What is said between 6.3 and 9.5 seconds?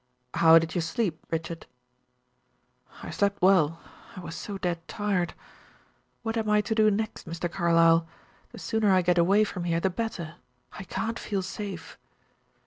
am I to do next, Mr. Carlyle? The sooner I get away